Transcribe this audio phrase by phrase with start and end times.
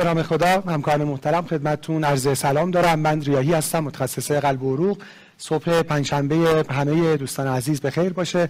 [0.00, 2.98] به نام خدا همکاران محترم خدمتتون عرض سلام دارم.
[2.98, 4.98] من ریاهی هستم متخصص قلب و عروق.
[5.38, 8.48] صبح پنجشنبه همه دوستان عزیز به خیر باشه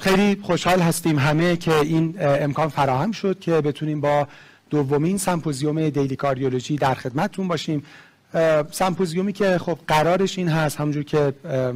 [0.00, 4.28] خیلی خوشحال هستیم همه که این امکان فراهم شد که بتونیم با
[4.70, 7.82] دومین سمپوزیوم دیلی کاردیولوژی در خدمتتون باشیم.
[8.70, 11.32] سمپوزیومی که خب قرارش این هست همونجور که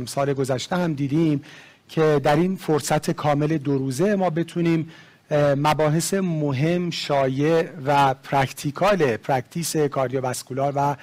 [0.07, 1.43] سال گذشته هم دیدیم
[1.89, 4.91] که در این فرصت کامل دو روزه ما بتونیم
[5.31, 10.97] مباحث مهم شایع و practical practice cardiovascular و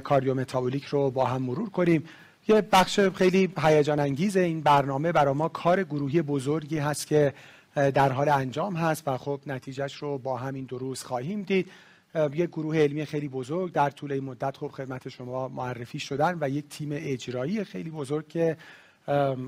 [0.00, 2.04] cardiometabolic رو با هم مرور کنیم.
[2.48, 7.34] یه بخش خیلی هیجان انگیز این برنامه برای ما کار گروهی بزرگی هست که
[7.74, 11.70] در حال انجام هست و خب نتیجهش رو با همین دو روز خواهیم دید.
[12.14, 16.48] یک گروه علمی خیلی بزرگ در طول این مدت خب خدمت شما معرفی شدن و
[16.48, 18.56] یک تیم اجرایی خیلی بزرگ که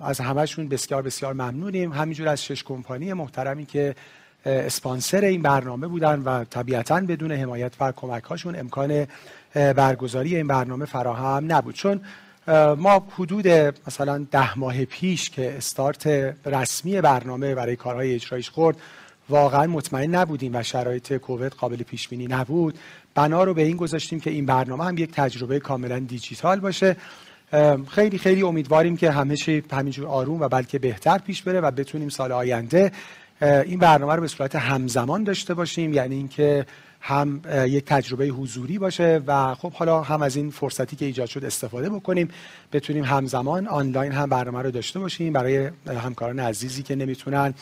[0.03, 1.93] از همهشون بسیار بسیار ممنونیم.
[1.93, 3.95] همینجور از شش کمپانی محترمی که
[4.47, 9.07] اسپانسر این برنامه بودن و طبیعتا بدون حمایت و کمک هاشون امکان
[9.55, 11.75] برگزاری این برنامه فراهم نبود.
[11.75, 12.01] چون
[12.77, 13.49] ما حدود
[13.87, 16.07] مثلا ده ماه پیش که استارت
[16.47, 18.77] رسمی برنامه برای کارهای اجرایش خورد
[19.29, 22.79] واقعا مطمئن نبودیم و شرایط کووید قابل پیش بینی نبود.
[23.15, 26.97] بنا رو به این گذاشتیم که این برنامه هم یک تجربه کاملا دیجیتال باشه.
[27.91, 32.09] خیلی خیلی امیدواریم که همه چی همینجور آروم و بلکه بهتر پیش بره و بتونیم
[32.09, 32.93] سال آینده
[33.43, 35.95] این برنامه رو به صورت همزمان داشته باشیم.
[35.95, 36.67] یعنی اینکه
[37.01, 41.45] هم یک تجربه حضوری باشه و خب حالا هم از این فرصتی که ایجاد شد
[41.45, 42.29] استفاده بکنیم
[42.73, 47.55] بتونیم همزمان آنلاین هم برنامه رو داشته باشیم برای همکاران عزیزی که نمی‌تونن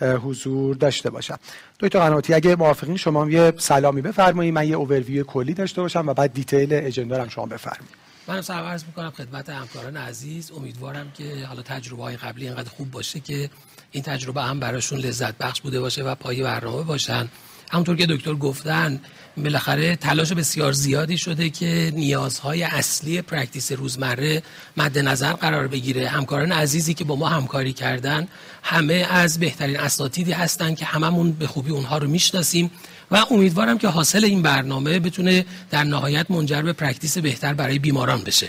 [0.00, 1.36] حضور داشته باشن.
[1.80, 4.54] دکتر قناتی اگه موافقین شما یه سلامی بفرمایید.
[4.54, 8.07] من یه اوورویو کلی داشته باشم و بعد دیتیل اجندا رو شما بفرمایید.
[8.28, 10.50] من سلام عرض می‌کنم خدمت همکاران عزیز.
[10.50, 13.50] امیدوارم که حالا تجربه های قبلی اینقدر خوب باشه که
[13.90, 17.28] این تجربه هم براشون لذت بخش بوده باشه و پای برنامه باشن.
[17.70, 19.00] همونطور که دکتر گفتن
[19.36, 24.42] بالاخره تلاش بسیار زیادی شده که نیازهای اصلی practice روزمره
[24.76, 26.08] مد نظر قرار بگیره.
[26.08, 28.28] همکاران عزیزی که با ما همکاری کردن
[28.62, 32.70] همه از بهترین اساتیدی هستن که هممون به خوبی اونها رو می‌شناسیم.
[33.10, 38.20] و امیدوارم که حاصل این برنامه بتونه در نهایت منجر به practice بهتر برای بیماران
[38.20, 38.48] بشه.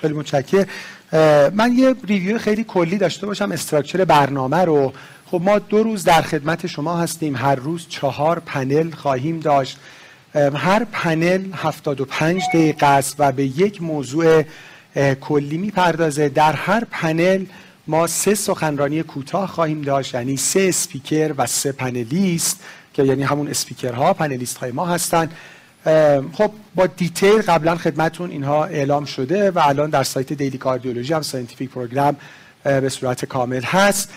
[0.00, 0.66] خیلی متشکرم.
[1.54, 4.92] من یه review خیلی کلی داشته باشم structure برنامه رو.
[5.26, 7.36] خب ما دو روز در خدمت شما هستیم.
[7.36, 9.78] هر روز چهار پنل خواهیم داشت.
[10.34, 14.42] هر پنل 75 دقیقه است و به یک موضوع
[15.20, 16.28] کلی می‌پردازه.
[16.28, 17.44] در هر پنل
[17.86, 22.60] ما سه سخنرانی کوتاه خواهیم داشت یعنی سه اسپیکر و سه panelist.
[22.98, 25.30] که یعنی همون speaker ها panelist های ما هستن.
[26.32, 31.22] خب با detail قبلا خدمتون اینها اعلام شده و الان در سایت Daily Cardiology هم
[31.22, 32.16] scientific program
[32.64, 34.10] به صورت کامل هست.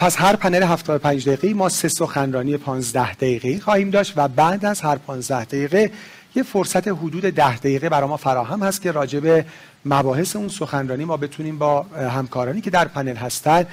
[0.00, 4.80] پس هر پنل 75 دقیقه ما سه سخنرانی 15 دقیقه خواهیم داشت و بعد از
[4.80, 5.90] هر 15 دقیقه
[6.34, 9.44] یه فرصت حدود 10 دقیقه برای ما فراهم هست که راجع به
[9.84, 13.66] مباحث اون سخنرانی ما بتونیم با همکارانی که در پنل هستن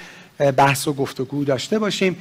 [0.58, 2.16] بحث و گفتگو داشته باشیم.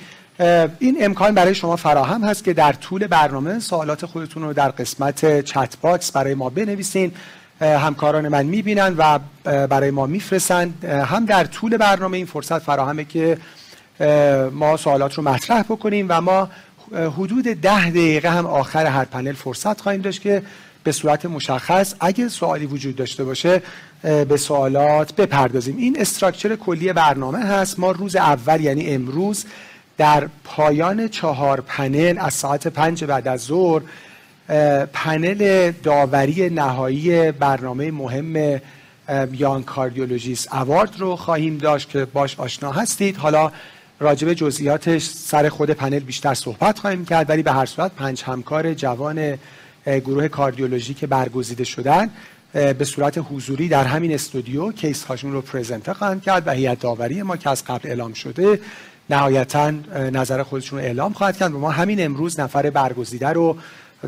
[0.79, 5.41] این امکان برای شما فراهم هست که در طول برنامه سوالات خودتون رو در قسمت
[5.41, 7.13] chat box برای ما بنویسین
[7.61, 9.19] همکاران من می‌بینن و
[9.67, 10.75] برای ما میفرستن.
[10.83, 13.39] هم در طول برنامه این فرصت فراهمه که
[14.53, 16.51] ما سوالات رو مطرح بکنیم و ما
[16.95, 20.43] حدود ده دقیقه هم آخر هر پنل فرصت خواهیم داشت که
[20.85, 23.63] به صورت مشخص اگه سوالی وجود داشته باشه
[24.03, 25.77] به سوالات بپردازیم.
[25.77, 27.79] این استراکچر کلی برنامه هست.
[27.79, 29.45] ما روز اول یعنی امروز
[29.99, 33.83] در پایان چهار پنل از ساعت پنج بعد از ظهر
[34.93, 38.61] پنل داوری نهایی برنامه مهم
[39.33, 43.17] یان کاردیولوژیست اوارد رو خواهیم داشت که باش آشنا هستید.
[43.17, 43.53] حالا
[44.01, 48.75] راجب جزئیاتش سر خود پنل بیشتر صحبت خواهیم کرد ولی به هر صورت پنج همکار
[48.75, 49.39] جوان
[49.87, 52.11] گروه کاردیولوژی که برگزیده شدن
[52.53, 57.23] به صورت حضوری در همین استودیو case هاشون رو present خواهند کرد و هیئت داوری
[57.23, 58.61] ما که از قبل اعلام شده
[59.11, 59.71] نهایتا
[60.13, 63.57] نظر خودشون اعلام خواهد کرد ما همین امروز نفر برگزیده رو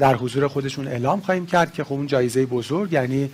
[0.00, 3.30] در حضور خودشون اعلام خواهیم کرد که خب اون جایزه بزرگ یعنی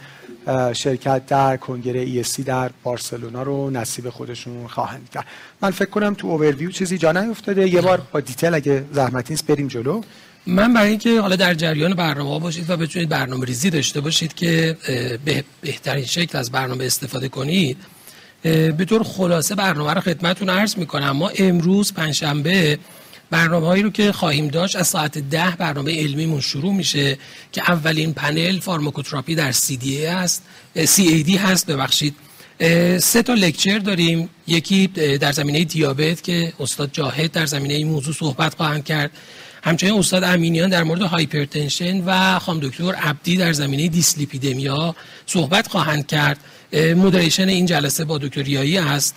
[0.72, 5.26] شرکت در کنگره ESC در بارسلونا رو نصیب خودشون خواهند کرد.
[5.60, 7.68] من فکر کنم تو اوورویو چیزی جا نیفتاده.
[7.68, 10.00] یه بار با detail اگه زحمت نیست بریم جلو.
[10.46, 14.76] من برای اینکه حالا در جریان برنامه باشید و بتونید برنامه ریزی داشته باشید که
[15.24, 17.76] به بهترین شکل از برنامه استفاده کنید
[18.46, 21.10] به طور خلاصه برنامه رو خدمتتون عرض می‌کنم.
[21.10, 22.78] ما امروز پنجشنبه
[23.30, 27.18] برنامه هایی رو که خواهیم داشت از ساعت ده برنامه علمیمون شروع میشه
[27.52, 30.42] که اولین پنل فارماکوتراپی در CDA هست
[30.76, 32.14] CAD هست ببخشید.
[32.98, 34.28] سه تا لکچر داریم.
[34.46, 34.86] یکی
[35.20, 39.10] در زمینه دیابت که استاد جاهد در زمینه این موضوع صحبت خواهند کرد.
[39.62, 44.96] همچنین استاد امینیان در مورد hypertension و خانم دکتر عبدی در زمینه دیسلیپیدمیا
[45.26, 46.38] صحبت خواهند کرد.
[46.72, 49.14] moderation این جلسه با دکتر ریایی است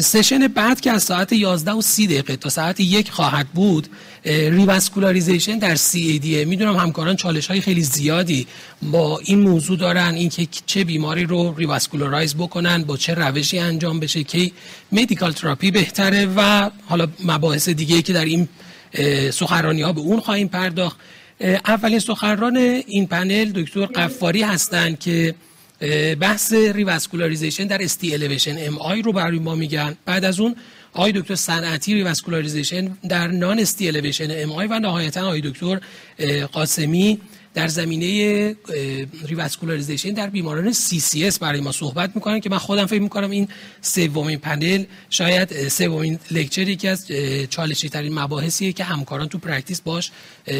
[0.00, 3.88] session بعد که از ساعت 11 و 30 دقیقه تا ساعت یک خواهد بود
[4.24, 8.46] revascularization در CAD می‌دونم همکاران چالش های خیلی زیادی
[8.82, 14.24] با این موضوع دارن اینکه چه بیماری رو revascularize بکنن با چه روشی انجام بشه
[14.24, 14.50] که
[14.92, 18.48] medical therapy بهتره و حالا مباحث دیگه که در این
[19.30, 20.96] سخنرانی ها به اون خواهیم پرداخت.
[21.66, 25.34] اولین سخنران این پنل دکتر قفاری هستند که
[26.20, 29.96] بحث revascularization در ST elevation MI رو برای ما میگن.
[30.04, 30.56] بعد از اون
[30.92, 35.80] آقای دکتر صنعتی revascularization در non-ST elevation MI و نهایتا آقای دکتر
[36.52, 37.20] قاسمی
[37.54, 38.56] در زمینه
[39.26, 43.48] revascularization در بیماران CCS برای ما صحبت می‌کنن که من خودم فکر می‌کنم این
[43.80, 47.06] سومین پنل شاید سومین lecture یکی از
[47.50, 50.10] چالشی ترین مباحثیه که همکاران تو practice باش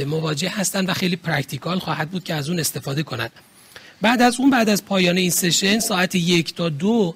[0.07, 3.31] مواجه هستن و خیلی practical خواهد بود که از اون استفاده کنند
[4.03, 7.15] بعد از اون بعد از پایان این session ساعت یک تا دو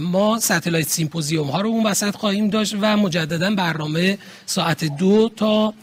[0.00, 5.74] ما satellite symposium ها رو اون وسط خواهیم داشت و مجددا برنامه ساعت دو تا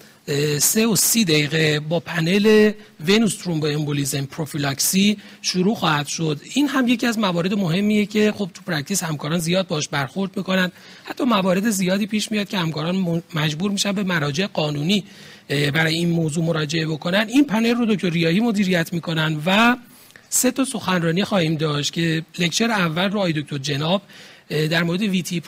[0.60, 2.72] سه و سی دقیقه با پنل
[3.08, 6.42] venous thromboembolism prophylaxis شروع خواهد شد.
[6.54, 10.72] این هم یکی از موارد مهمیه که خب تو practice همکاران زیاد باش برخورد می‌کنن.
[11.04, 15.04] حتی موارد زیادی پیش میاد که همکاران مجبور میشن به مراجع قانونی
[15.50, 17.28] برای این موضوع مراجعه بکنن.
[17.30, 19.78] این پنل رو دکتر ریایی مدیریت می‌کنن و
[20.34, 24.02] سه تا سخنرانی خواهیم داشت که لکچر اول رو آقای دکتر جناب
[24.50, 25.42] در مورد ویتی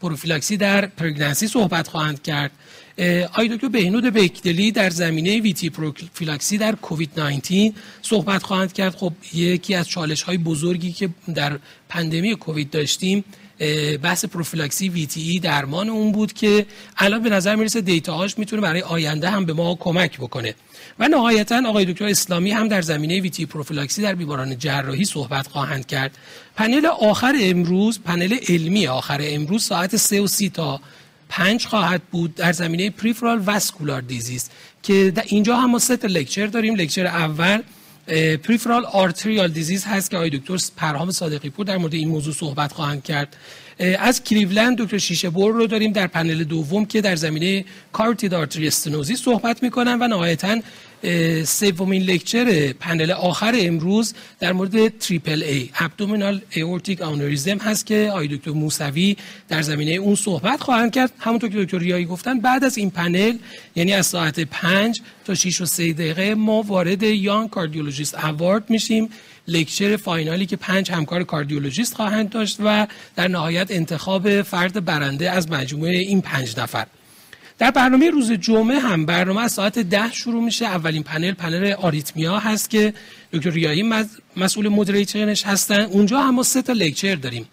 [0.00, 2.50] پروفیلاکسی در پرگنسی صحبت خواهند کرد.
[3.24, 7.72] آقای دکتر بهنود بکدلی در زمینه ویتی پروفیلاکسی در کووید 19
[8.02, 8.96] صحبت خواهند کرد.
[8.96, 11.58] خب یکی از چالش های بزرگی که در
[11.88, 13.24] پاندمی کووید داشتیم
[14.02, 16.66] بحث prophylaxis VTE درمان اون بود که
[16.96, 20.54] الان به نظر می‌رسه data هاش می‌تونه برای آینده هم به ما کمک بکنه.
[20.98, 25.86] و نهایتا آقای دکتر اسلامی هم در زمینه VTE prophylaxis در بیماران جراحی صحبت خواهند
[25.86, 26.18] کرد.
[26.56, 30.80] پنل آخر امروز پنل علمی آخر امروز ساعت 3 و 30 تا
[31.28, 34.50] پنج خواهد بود در زمینه peripheral vascular disease
[34.82, 36.74] که اینجا هم ما سه lecture داریم.
[36.74, 37.62] lecture اول
[38.44, 42.72] peripheral arterial disease هست که آقای دکتر پرهام صادقی پور در مورد این موضوع صحبت
[42.72, 43.36] خواهند کرد.
[43.78, 48.66] از کلیولند دکتر شیشه بور رو داریم در پنل دوم که در زمینه carotid artery
[48.66, 50.56] stenosis صحبت می‌کنن و نهایتا
[51.44, 58.28] سومین lecture پنل آخر امروز در مورد triple A abdominal aortic aneurysm هست که آقای
[58.28, 59.16] دکتر موسوی
[59.48, 61.12] در زمینه اون صحبت خواهند کرد.
[61.18, 63.36] همونطور که دکتر ریایی گفتن بعد از این پنل
[63.74, 69.08] یعنی از ساعت 5 تا 6 و 3 دقیقه ما وارد Young Cardiologist Award میشیم.
[69.48, 75.30] lecture final ی که پنج همکار کاردیولوژیست خواهند داشت و در نهایت انتخاب فرد برنده
[75.30, 76.86] از مجموعه این پنج نفر.
[77.58, 80.66] در برنامه روز جمعه هم برنامه از ساعت ده شروع میشه.
[80.66, 82.94] اولین پنل پنل arrhythmia هست که
[83.32, 83.92] دکتر ریایی
[84.36, 85.80] مسئول moderation ش هستن.
[85.80, 87.48] اونجا هم ما سه تا lecture داریم.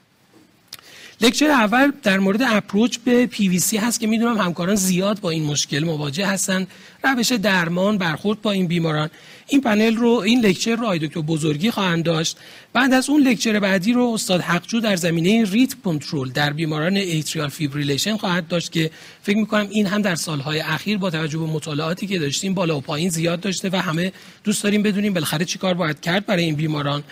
[1.22, 5.30] lecture اول در مورد approach به پی وی سی هست که می‌دونم همکاران زیاد با
[5.30, 6.68] این مشکل مواجه هستن.
[7.04, 9.10] روش درمان برخورد با این بیماران.
[9.48, 12.38] این پنل رو این lecture رو آقای دکتر بزرگی خواهند داشت.
[12.74, 17.50] بعد از اون lecture بعدی رو استاد حقجو در زمینه rate control در بیماران atrial
[17.50, 18.92] fibrillation خواهد داشت که
[19.22, 22.82] فکر می‌کنم این هم در سالهای اخیر با توجه به مطالعاتی که داشتیم بالا و
[22.82, 24.12] پایین زیاد داشته و همه
[24.44, 27.04] دوست داریم بدونیم بالاخره چیکار باید کرد برای این بیماران.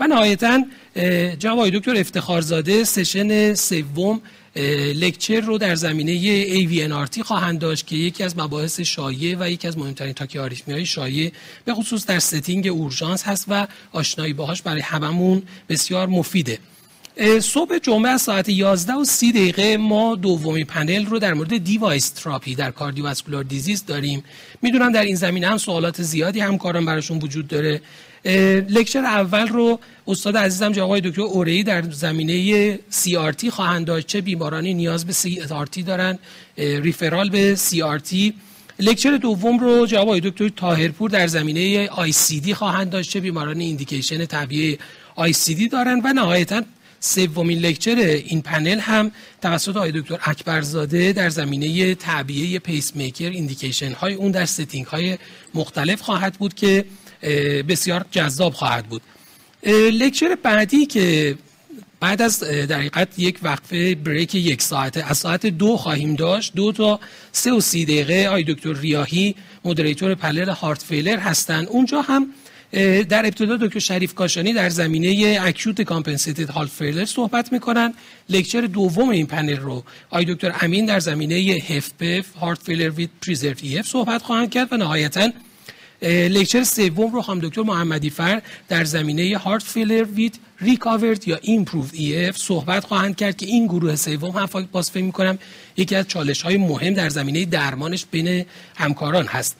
[0.00, 0.64] و نهایتا
[1.38, 4.20] جناب دکتر افتخارزاده session سوم
[4.94, 9.78] lecture رو در زمینه AVNRT خواهند داشت که یکی از مباحث شایع و یکی از
[9.78, 11.32] مهمترین تاکی‌آریتمی های شایع
[11.64, 16.58] به خصوص در setting اورژانس هست و آشنایی باهاش برای هممون بسیار مفیده.
[17.40, 22.54] صبح جمعه ساعت 11 و 30 دقیقه ما دومین پنل رو در مورد device therapy
[22.54, 24.24] در cardiovascular disease داریم.
[24.62, 27.80] می‌دونم در این زمینه هم سوالات زیادی همکاران براشون وجود داره.
[28.68, 34.06] lecture اول رو استاد عزیزم جناب دکتر اورئی در زمینه CRT خواهند داشت.
[34.06, 36.18] چه بیمارانی نیاز به CRT دارن؟
[36.56, 38.34] referral به CRT
[38.78, 41.88] lecture دوم رو جناب دکتر تاهرپور در زمینه
[42.42, 43.10] ICD خواهند داشت.
[43.10, 44.78] چه بیمارانی indication تعبیه
[45.46, 46.62] ICD دارن؟ و نهایتا
[47.00, 54.14] سومین lecture این پنل هم توسط آقای دکتر اکبرزاده در زمینه تعبیه pacemaker indication های
[54.14, 55.18] اون در setting های
[55.54, 56.84] مختلف خواهد بود که
[57.68, 59.02] بسیار جذاب خواهد بود.
[59.92, 61.36] lecture بعدی که
[62.00, 66.54] بعد از در حقیقت یک وقفه break یک ساعته از ساعت دو خواهیم داشت.
[66.54, 67.00] دو تا
[67.32, 71.64] سه و سی دقیقه آقای دکتر ریاهی moderator پنل heart failure هستن.
[71.64, 72.26] اونجا هم
[73.08, 77.94] در ابتدا دکتر شریف کاشانی در زمینه acute decompensated heart failure صحبت می‌کنن.
[78.28, 81.34] lecture دوم این پنل رو آقای دکتر امین در زمینه
[81.68, 85.30] HFpEF heart failure preserved EF صحبت خواهند کرد و نهایتا
[86.02, 91.90] lecture سوم رو هم دکتر محمدی فر در زمینه heart failure with recovered یا improved
[91.94, 95.38] EF صحبت خواهند کرد که این گروه سوم هم باز فکر می‌کنم
[95.76, 98.44] یکی از چالش های مهم در زمینه درمانش بین
[98.76, 99.56] همکاران هست.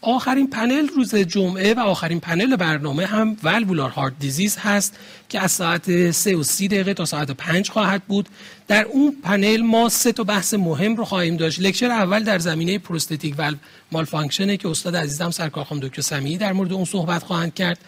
[0.00, 5.52] آخرین پنل روز جمعه و آخرین پنل برنامه هم valvular heart disease هست که از
[5.52, 8.28] ساعت 3 و 30 دقیقه تا ساعت 5 خواهد بود.
[8.68, 11.60] در اون پنل ما سه تا بحث مهم رو خواهیم داشت.
[11.60, 13.56] lecture اول در زمینه prosthetic valve
[13.92, 17.78] malfunction ه که استاد عزیزم سرکار خانم دکتر سمیعی در مورد اون صحبت خواهند کرد.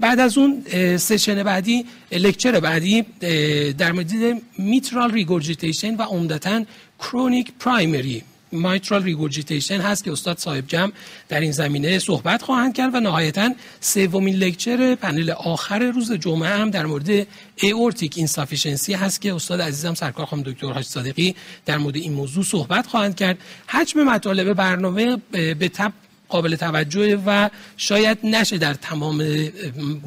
[0.00, 0.64] بعد از اون
[0.96, 3.02] session بعدی lecture بعدی
[3.72, 4.12] در مورد
[4.58, 6.64] mitral regurgitation و عمدتا
[6.98, 10.92] chronic primary mitral regurgitation هست که استاد صاحب جمع
[11.28, 16.70] در این زمینه صحبت خواهند کرد و نهایتا سومین lecture پنل آخر روز جمعه هم
[16.70, 17.26] در مورد
[17.56, 21.34] aortic insufficiency هست که استاد عزیزم سرکار خانم دکتر حاج صادقی
[21.66, 23.38] در مورد این موضوع صحبت خواهند کرد.
[23.66, 25.92] حجم مطالب برنامه به طبع
[26.30, 29.24] قابل توجه و شاید نشه در تمام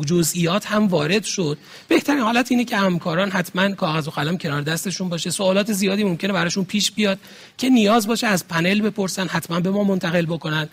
[0.05, 1.57] جزئیات هم وارد شد.
[1.87, 5.29] بهترین حالت اینه که همکاران حتما کاغذ و قلم کنار دستشون باشه.
[5.29, 7.19] سوالات زیادی ممکنه براشون پیش بیاد
[7.57, 10.69] که نیاز باشه از پنل بپرسن حتما به ما منتقل بکنن.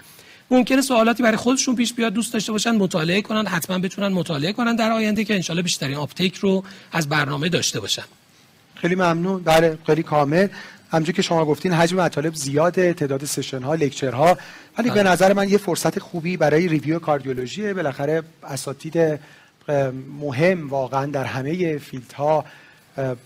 [0.50, 4.76] ممکنه سوالاتی برای خودشون پیش بیاد دوست داشته باشن مطالعه کنن حتما بتونن مطالعه کنن
[4.76, 8.04] در آینده که انشالله بیشترین uptake رو از برنامه داشته باشن.
[8.74, 9.42] خیلی ممنون.
[9.42, 10.48] بله خیلی کامل.
[10.90, 14.38] همونجوری که شما گفتین حجم مطالب زیاده تعداد session ها lecture ها
[14.78, 15.02] ولی به.
[15.02, 19.20] نظر من یه فرصت خوبی برای review کاردیولوژی بالاخره اساتید
[20.20, 22.44] مهم واقعا در همه field ها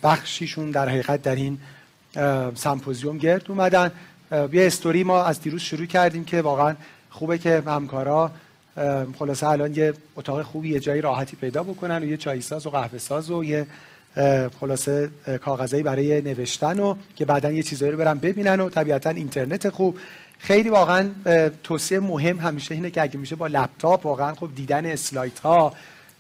[0.03, 1.59] بخشیشون در حقیقت در این
[2.55, 3.93] سمپوزیوم گرد اومدن
[4.53, 6.75] یه استوری ما از دیروز شروع کردیم که واقعا
[7.11, 8.31] خوبه که همکارا
[9.19, 12.71] خلاصه الان یه اتاق خوبی یه جایی راحتی پیدا بکنن و یه چای ساز و
[12.71, 13.67] قهوه ساز و یه
[14.61, 15.11] خلاصه
[15.45, 19.99] کاغذایی برای نوشتن و که بعدا یه چیزایی رو برن ببینن و طبیعتا اینترنت خوب.
[20.39, 21.11] خیلی واقعا
[21.63, 25.73] توصیه مهم همیشه اینه که اگه میشه با لپتاپ واقعا خب دیدن اسلاید ها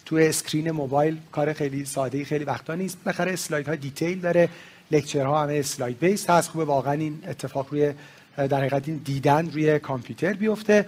[0.05, 2.99] تو screen موبایل کار خیلی ساده خیلی وقتا نیست.
[3.05, 4.49] بالاخره اسلاید ها detail داره
[4.91, 6.51] lecture ها همه slide base هست.
[6.51, 7.93] خوبه واقعا این اتفاق روی
[8.37, 10.87] در حقیقت این دیدن روی کامپیوتر بیفته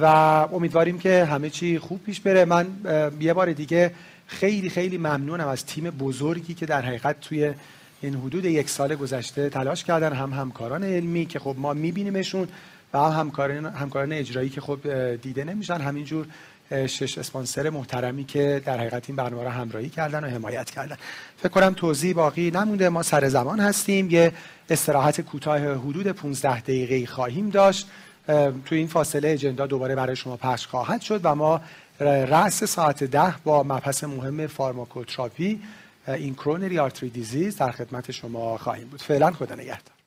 [0.00, 0.04] و
[0.52, 2.44] امیدواریم که همه چی خوب پیش بره.
[2.44, 2.66] من
[3.20, 3.90] یه بار دیگه
[4.28, 7.52] خیلی خیلی ممنونم از تیم بزرگی که در حقیقت توی
[8.00, 10.12] این حدود یک سال گذشته تلاش کردن.
[10.12, 12.48] هم همکاران علمی که خب ما میبینیمشون
[12.94, 15.80] و هم همکاران, همکاران اجرایی که خب دیده نمیشن.
[15.80, 16.26] همینجور
[16.86, 20.96] شش اسپانسر محترمی که در حقیقت این برنامه رو همراهی کردن و حمایت کردن.
[21.36, 22.88] فکر کنم توضیح باقی نمونده.
[22.88, 24.10] ما سر زمان هستیم.
[24.10, 24.32] یه
[24.70, 27.88] استراحت کوتاه حدود 15 دقیقه خواهیم داشت.
[28.64, 31.60] تو این فاصله اجندا دوباره برای شما پخش خواهد شد و ما
[32.00, 35.62] رأس ساعت ده با مبحث مهم فارماکوتراپی
[36.08, 39.02] این کرونری آرتری دیزیز در خدمت شما خواهیم بود.
[39.02, 39.92] فعلا خدا نگهدار.